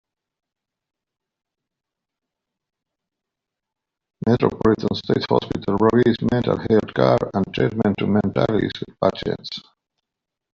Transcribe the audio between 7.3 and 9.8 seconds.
and treatment to mentally issued patients.